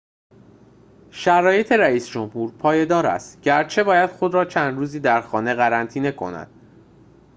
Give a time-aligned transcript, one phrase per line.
[1.11, 6.51] شرایط رئیس‌جمهور پایدار است گرچه باید خود را چند روزی در خانه قرنطینه کند